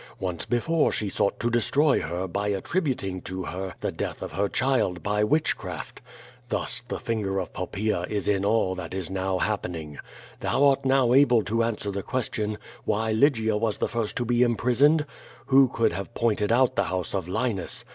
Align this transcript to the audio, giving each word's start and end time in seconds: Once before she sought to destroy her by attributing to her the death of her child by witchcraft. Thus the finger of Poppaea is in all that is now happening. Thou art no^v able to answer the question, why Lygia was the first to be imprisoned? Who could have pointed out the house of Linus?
Once 0.19 0.45
before 0.47 0.91
she 0.91 1.09
sought 1.09 1.39
to 1.39 1.47
destroy 1.47 2.01
her 2.01 2.27
by 2.27 2.47
attributing 2.47 3.21
to 3.21 3.43
her 3.43 3.75
the 3.81 3.91
death 3.91 4.23
of 4.23 4.31
her 4.31 4.49
child 4.49 5.03
by 5.03 5.23
witchcraft. 5.23 6.01
Thus 6.49 6.81
the 6.81 6.99
finger 6.99 7.37
of 7.37 7.53
Poppaea 7.53 8.07
is 8.09 8.27
in 8.27 8.43
all 8.43 8.73
that 8.73 8.95
is 8.95 9.11
now 9.11 9.37
happening. 9.37 9.99
Thou 10.39 10.63
art 10.65 10.81
no^v 10.85 11.15
able 11.19 11.43
to 11.43 11.61
answer 11.61 11.91
the 11.91 12.01
question, 12.01 12.57
why 12.83 13.11
Lygia 13.11 13.57
was 13.57 13.77
the 13.77 13.87
first 13.87 14.15
to 14.15 14.25
be 14.25 14.41
imprisoned? 14.41 15.05
Who 15.45 15.67
could 15.67 15.93
have 15.93 16.15
pointed 16.15 16.51
out 16.51 16.75
the 16.75 16.85
house 16.85 17.13
of 17.13 17.27
Linus? 17.27 17.85